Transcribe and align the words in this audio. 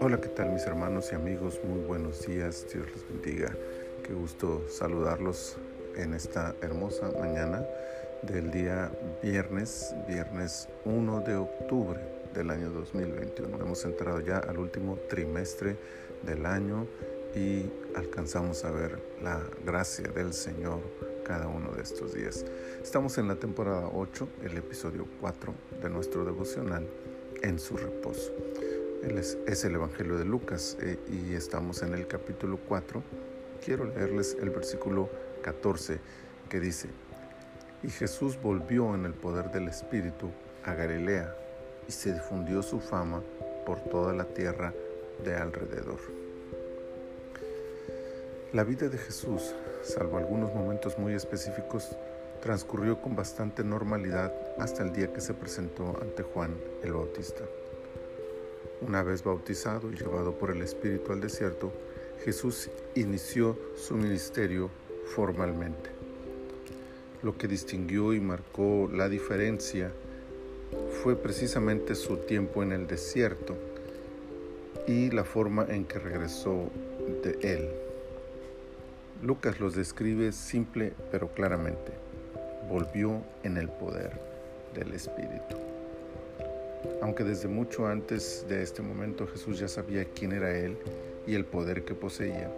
Hola, 0.00 0.20
¿qué 0.20 0.28
tal 0.28 0.50
mis 0.52 0.66
hermanos 0.66 1.10
y 1.12 1.14
amigos? 1.14 1.60
Muy 1.62 1.80
buenos 1.86 2.26
días, 2.26 2.66
Dios 2.72 2.86
les 2.92 3.08
bendiga. 3.08 3.54
Qué 4.04 4.12
gusto 4.12 4.64
saludarlos 4.68 5.56
en 5.96 6.14
esta 6.14 6.56
hermosa 6.62 7.12
mañana 7.20 7.64
del 8.22 8.50
día 8.50 8.90
viernes, 9.22 9.94
viernes 10.08 10.68
1 10.84 11.20
de 11.20 11.36
octubre 11.36 12.00
del 12.34 12.50
año 12.50 12.70
2021. 12.70 13.60
Hemos 13.60 13.84
entrado 13.84 14.18
ya 14.20 14.38
al 14.38 14.58
último 14.58 14.98
trimestre 15.08 15.76
del 16.22 16.44
año 16.44 16.88
y 17.36 17.70
alcanzamos 17.94 18.64
a 18.64 18.72
ver 18.72 18.98
la 19.22 19.40
gracia 19.64 20.08
del 20.08 20.32
Señor 20.32 20.80
cada 21.30 21.46
uno 21.46 21.70
de 21.70 21.82
estos 21.82 22.12
días. 22.12 22.44
Estamos 22.82 23.16
en 23.16 23.28
la 23.28 23.36
temporada 23.36 23.88
8, 23.94 24.28
el 24.42 24.56
episodio 24.56 25.06
4 25.20 25.54
de 25.80 25.88
nuestro 25.88 26.24
devocional 26.24 26.84
en 27.42 27.60
su 27.60 27.76
reposo. 27.76 28.32
Es, 29.46 29.64
el 29.64 29.76
Evangelio 29.76 30.18
de 30.18 30.24
Lucas 30.24 30.76
eh, 30.80 30.98
y 31.08 31.34
estamos 31.34 31.82
en 31.82 31.94
el 31.94 32.08
capítulo 32.08 32.58
4. 32.66 33.00
Quiero 33.64 33.84
leerles 33.84 34.36
el 34.42 34.50
versículo 34.50 35.08
14 35.42 36.00
que 36.48 36.58
dice, 36.58 36.88
y 37.84 37.90
Jesús 37.90 38.36
volvió 38.42 38.92
en 38.96 39.04
el 39.04 39.14
poder 39.14 39.52
del 39.52 39.68
Espíritu 39.68 40.32
a 40.64 40.74
Galilea 40.74 41.32
y 41.86 41.92
se 41.92 42.12
difundió 42.12 42.60
su 42.60 42.80
fama 42.80 43.22
por 43.64 43.78
toda 43.84 44.12
la 44.12 44.24
tierra 44.24 44.74
de 45.22 45.36
alrededor. 45.36 46.00
La 48.52 48.64
vida 48.64 48.88
de 48.88 48.98
Jesús, 48.98 49.54
salvo 49.82 50.18
algunos 50.18 50.54
momentos 50.54 50.98
muy 50.98 51.14
específicos, 51.14 51.96
transcurrió 52.40 53.00
con 53.00 53.14
bastante 53.14 53.62
normalidad 53.64 54.32
hasta 54.58 54.82
el 54.82 54.92
día 54.92 55.12
que 55.12 55.20
se 55.20 55.34
presentó 55.34 55.98
ante 56.00 56.22
Juan 56.22 56.54
el 56.82 56.92
Bautista. 56.92 57.44
Una 58.80 59.02
vez 59.02 59.22
bautizado 59.22 59.90
y 59.90 59.96
llevado 59.96 60.32
por 60.32 60.50
el 60.50 60.62
Espíritu 60.62 61.12
al 61.12 61.20
desierto, 61.20 61.70
Jesús 62.24 62.70
inició 62.94 63.58
su 63.76 63.94
ministerio 63.94 64.70
formalmente. 65.14 65.90
Lo 67.22 67.36
que 67.36 67.48
distinguió 67.48 68.14
y 68.14 68.20
marcó 68.20 68.88
la 68.90 69.08
diferencia 69.08 69.92
fue 71.02 71.16
precisamente 71.16 71.94
su 71.94 72.16
tiempo 72.18 72.62
en 72.62 72.72
el 72.72 72.86
desierto 72.86 73.56
y 74.86 75.10
la 75.10 75.24
forma 75.24 75.66
en 75.68 75.84
que 75.84 75.98
regresó 75.98 76.70
de 77.22 77.38
él. 77.42 77.89
Lucas 79.22 79.60
los 79.60 79.74
describe 79.74 80.32
simple 80.32 80.94
pero 81.10 81.28
claramente. 81.34 81.92
Volvió 82.68 83.20
en 83.42 83.58
el 83.58 83.68
poder 83.68 84.12
del 84.74 84.94
Espíritu. 84.94 85.56
Aunque 87.02 87.24
desde 87.24 87.48
mucho 87.48 87.86
antes 87.86 88.46
de 88.48 88.62
este 88.62 88.80
momento 88.80 89.26
Jesús 89.26 89.58
ya 89.58 89.68
sabía 89.68 90.06
quién 90.06 90.32
era 90.32 90.56
Él 90.56 90.78
y 91.26 91.34
el 91.34 91.44
poder 91.44 91.84
que 91.84 91.94
poseía, 91.94 92.50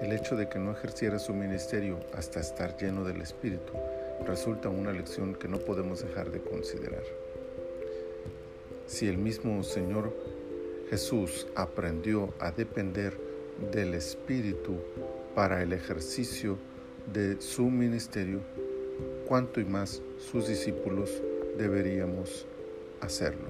el 0.00 0.12
hecho 0.12 0.36
de 0.36 0.48
que 0.48 0.58
no 0.58 0.72
ejerciera 0.72 1.18
su 1.18 1.34
ministerio 1.34 2.00
hasta 2.14 2.40
estar 2.40 2.76
lleno 2.78 3.04
del 3.04 3.20
Espíritu 3.20 3.74
resulta 4.26 4.70
una 4.70 4.92
lección 4.92 5.34
que 5.34 5.48
no 5.48 5.58
podemos 5.58 6.00
dejar 6.00 6.30
de 6.30 6.40
considerar. 6.40 7.04
Si 8.86 9.06
el 9.06 9.18
mismo 9.18 9.62
Señor 9.62 10.14
Jesús 10.88 11.46
aprendió 11.54 12.32
a 12.38 12.52
depender 12.52 13.18
del 13.72 13.94
Espíritu 13.94 14.78
para 15.34 15.62
el 15.62 15.72
ejercicio 15.72 16.58
de 17.12 17.40
su 17.40 17.64
ministerio, 17.64 18.40
cuánto 19.26 19.60
y 19.60 19.64
más 19.64 20.02
sus 20.18 20.48
discípulos 20.48 21.10
deberíamos 21.58 22.46
hacerlo. 23.00 23.48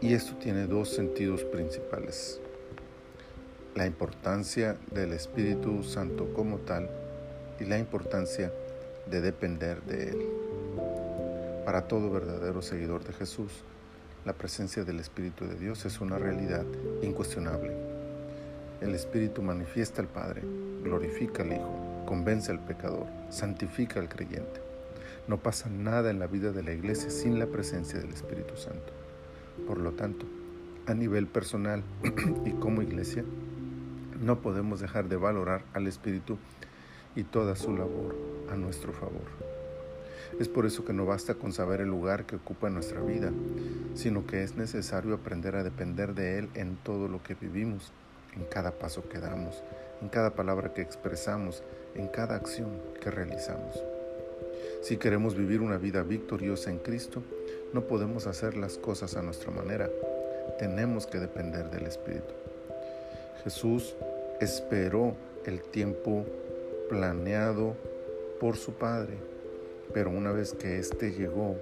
Y 0.00 0.12
esto 0.12 0.36
tiene 0.36 0.66
dos 0.66 0.90
sentidos 0.90 1.44
principales. 1.44 2.40
La 3.74 3.86
importancia 3.86 4.76
del 4.92 5.12
Espíritu 5.12 5.82
Santo 5.82 6.32
como 6.34 6.58
tal 6.58 6.90
y 7.58 7.64
la 7.64 7.78
importancia 7.78 8.52
de 9.10 9.20
depender 9.20 9.82
de 9.82 10.10
Él. 10.10 10.28
Para 11.64 11.88
todo 11.88 12.10
verdadero 12.10 12.60
seguidor 12.60 13.02
de 13.04 13.14
Jesús, 13.14 13.50
la 14.24 14.34
presencia 14.34 14.84
del 14.84 15.00
Espíritu 15.00 15.46
de 15.46 15.56
Dios 15.56 15.84
es 15.86 16.00
una 16.00 16.18
realidad 16.18 16.64
incuestionable. 17.02 17.93
El 18.80 18.94
Espíritu 18.94 19.40
manifiesta 19.40 20.02
al 20.02 20.08
Padre, 20.08 20.42
glorifica 20.82 21.42
al 21.42 21.52
Hijo, 21.52 22.04
convence 22.06 22.50
al 22.50 22.58
pecador, 22.60 23.06
santifica 23.30 24.00
al 24.00 24.08
creyente. 24.08 24.60
No 25.28 25.38
pasa 25.38 25.70
nada 25.70 26.10
en 26.10 26.18
la 26.18 26.26
vida 26.26 26.52
de 26.52 26.62
la 26.62 26.72
iglesia 26.72 27.08
sin 27.10 27.38
la 27.38 27.46
presencia 27.46 27.98
del 27.98 28.10
Espíritu 28.10 28.56
Santo. 28.56 28.92
Por 29.66 29.78
lo 29.78 29.92
tanto, 29.92 30.26
a 30.86 30.94
nivel 30.94 31.26
personal 31.26 31.82
y 32.44 32.50
como 32.50 32.82
iglesia, 32.82 33.24
no 34.20 34.40
podemos 34.40 34.80
dejar 34.80 35.08
de 35.08 35.16
valorar 35.16 35.62
al 35.72 35.86
Espíritu 35.86 36.36
y 37.16 37.24
toda 37.24 37.56
su 37.56 37.72
labor 37.72 38.16
a 38.50 38.56
nuestro 38.56 38.92
favor. 38.92 39.54
Es 40.38 40.48
por 40.48 40.66
eso 40.66 40.84
que 40.84 40.92
no 40.92 41.06
basta 41.06 41.34
con 41.36 41.52
saber 41.52 41.80
el 41.80 41.88
lugar 41.88 42.26
que 42.26 42.36
ocupa 42.36 42.66
en 42.66 42.74
nuestra 42.74 43.00
vida, 43.00 43.30
sino 43.94 44.26
que 44.26 44.42
es 44.42 44.56
necesario 44.56 45.14
aprender 45.14 45.54
a 45.54 45.62
depender 45.62 46.14
de 46.14 46.38
Él 46.38 46.48
en 46.54 46.76
todo 46.76 47.06
lo 47.06 47.22
que 47.22 47.34
vivimos, 47.34 47.92
en 48.36 48.44
cada 48.44 48.72
paso 48.72 49.08
que 49.08 49.18
damos, 49.18 49.62
en 50.02 50.08
cada 50.08 50.34
palabra 50.34 50.72
que 50.72 50.82
expresamos, 50.82 51.62
en 51.94 52.08
cada 52.08 52.36
acción 52.36 52.70
que 53.00 53.10
realizamos. 53.10 53.82
Si 54.82 54.96
queremos 54.96 55.34
vivir 55.34 55.60
una 55.60 55.78
vida 55.78 56.02
victoriosa 56.02 56.70
en 56.70 56.78
Cristo, 56.78 57.22
no 57.72 57.82
podemos 57.84 58.26
hacer 58.26 58.56
las 58.56 58.76
cosas 58.78 59.16
a 59.16 59.22
nuestra 59.22 59.50
manera. 59.50 59.88
Tenemos 60.58 61.06
que 61.06 61.18
depender 61.18 61.70
del 61.70 61.86
Espíritu. 61.86 62.34
Jesús 63.42 63.94
esperó 64.40 65.14
el 65.44 65.62
tiempo 65.62 66.24
planeado 66.88 67.74
por 68.40 68.56
su 68.56 68.74
Padre, 68.74 69.14
pero 69.92 70.10
una 70.10 70.32
vez 70.32 70.52
que 70.52 70.78
éste 70.78 71.12
llegó, 71.12 71.56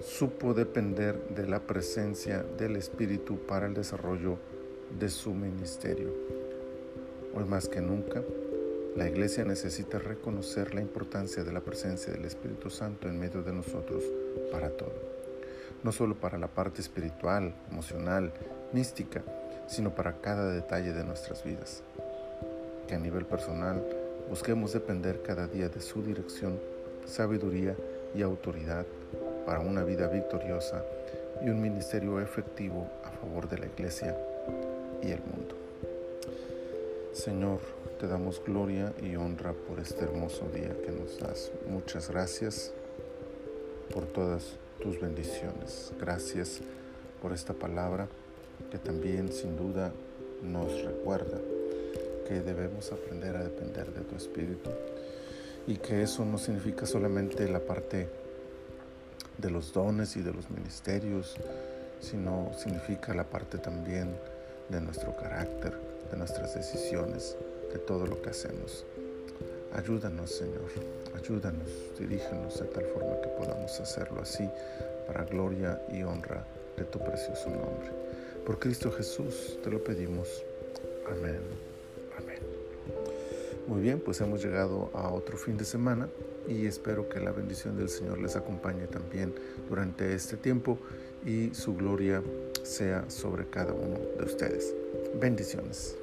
supo 0.00 0.54
depender 0.54 1.16
de 1.28 1.46
la 1.46 1.60
presencia 1.60 2.44
del 2.58 2.76
Espíritu 2.76 3.38
para 3.46 3.66
el 3.66 3.74
desarrollo 3.74 4.38
de 4.98 5.08
su 5.08 5.34
ministerio. 5.34 6.10
Hoy 7.34 7.44
más 7.44 7.68
que 7.68 7.80
nunca, 7.80 8.22
la 8.96 9.08
iglesia 9.08 9.44
necesita 9.44 9.98
reconocer 9.98 10.74
la 10.74 10.80
importancia 10.80 11.44
de 11.44 11.52
la 11.52 11.60
presencia 11.60 12.12
del 12.12 12.24
Espíritu 12.24 12.70
Santo 12.70 13.08
en 13.08 13.18
medio 13.18 13.42
de 13.42 13.52
nosotros 13.52 14.02
para 14.50 14.70
todo. 14.70 14.94
No 15.82 15.92
solo 15.92 16.14
para 16.14 16.38
la 16.38 16.48
parte 16.48 16.80
espiritual, 16.80 17.54
emocional, 17.70 18.32
mística, 18.72 19.22
sino 19.66 19.94
para 19.94 20.20
cada 20.22 20.50
detalle 20.50 20.94
de 20.94 21.04
nuestras 21.04 21.44
vidas. 21.44 21.82
Que 22.88 22.94
a 22.94 22.98
nivel 22.98 23.26
personal 23.26 23.84
busquemos 24.30 24.72
depender 24.72 25.22
cada 25.22 25.46
día 25.46 25.68
de 25.68 25.82
su 25.82 26.02
dirección, 26.02 26.58
sabiduría 27.04 27.76
y 28.14 28.22
autoridad 28.22 28.86
para 29.44 29.60
una 29.60 29.84
vida 29.84 30.08
victoriosa 30.08 30.82
y 31.44 31.50
un 31.50 31.60
ministerio 31.60 32.18
efectivo 32.18 32.88
a 33.04 33.10
favor 33.10 33.46
de 33.48 33.58
la 33.58 33.66
iglesia 33.66 34.16
el 35.12 35.20
mundo. 35.20 35.54
Señor, 37.12 37.60
te 37.98 38.06
damos 38.06 38.42
gloria 38.44 38.92
y 39.02 39.16
honra 39.16 39.52
por 39.52 39.80
este 39.80 40.04
hermoso 40.04 40.48
día 40.54 40.76
que 40.84 40.92
nos 40.92 41.18
das. 41.18 41.50
Muchas 41.68 42.10
gracias 42.10 42.72
por 43.92 44.04
todas 44.04 44.56
tus 44.82 45.00
bendiciones. 45.00 45.92
Gracias 45.98 46.60
por 47.22 47.32
esta 47.32 47.54
palabra 47.54 48.08
que 48.70 48.78
también 48.78 49.32
sin 49.32 49.56
duda 49.56 49.92
nos 50.42 50.82
recuerda 50.82 51.38
que 52.28 52.40
debemos 52.40 52.92
aprender 52.92 53.36
a 53.36 53.44
depender 53.44 53.92
de 53.92 54.02
tu 54.02 54.16
espíritu 54.16 54.70
y 55.66 55.76
que 55.76 56.02
eso 56.02 56.24
no 56.24 56.38
significa 56.38 56.86
solamente 56.86 57.48
la 57.48 57.60
parte 57.60 58.08
de 59.38 59.50
los 59.50 59.72
dones 59.72 60.16
y 60.16 60.22
de 60.22 60.32
los 60.32 60.50
ministerios, 60.50 61.36
sino 62.00 62.52
significa 62.58 63.14
la 63.14 63.24
parte 63.24 63.58
también 63.58 64.14
de 64.68 64.80
nuestro 64.80 65.14
carácter, 65.16 65.72
de 66.10 66.16
nuestras 66.16 66.54
decisiones, 66.54 67.36
de 67.72 67.78
todo 67.78 68.06
lo 68.06 68.20
que 68.20 68.30
hacemos. 68.30 68.84
Ayúdanos, 69.72 70.30
Señor, 70.30 70.70
ayúdanos, 71.14 71.68
dirígenos 71.98 72.60
de 72.60 72.66
tal 72.66 72.84
forma 72.86 73.20
que 73.20 73.28
podamos 73.28 73.78
hacerlo 73.80 74.22
así 74.22 74.48
para 75.06 75.24
gloria 75.24 75.80
y 75.92 76.02
honra 76.02 76.44
de 76.76 76.84
tu 76.84 76.98
precioso 76.98 77.50
nombre. 77.50 77.90
Por 78.44 78.58
Cristo 78.58 78.90
Jesús 78.92 79.58
te 79.62 79.70
lo 79.70 79.82
pedimos. 79.82 80.44
Amén. 81.10 81.40
Amén. 82.18 82.38
Muy 83.66 83.82
bien, 83.82 84.00
pues 84.00 84.20
hemos 84.20 84.42
llegado 84.42 84.90
a 84.94 85.10
otro 85.10 85.36
fin 85.36 85.56
de 85.56 85.64
semana 85.64 86.08
y 86.48 86.66
espero 86.66 87.08
que 87.08 87.20
la 87.20 87.32
bendición 87.32 87.76
del 87.76 87.88
Señor 87.88 88.18
les 88.18 88.36
acompañe 88.36 88.86
también 88.86 89.34
durante 89.68 90.14
este 90.14 90.36
tiempo 90.36 90.78
y 91.24 91.52
su 91.54 91.74
gloria 91.74 92.22
sea 92.66 93.08
sobre 93.08 93.46
cada 93.46 93.72
uno 93.72 93.98
de 94.18 94.24
ustedes. 94.24 94.74
Bendiciones. 95.14 95.96